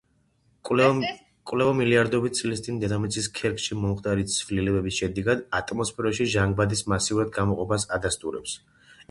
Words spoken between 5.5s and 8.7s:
ატმოსფეროში ჟანგბადის მასიურად გამოყოფას ადასტურებს.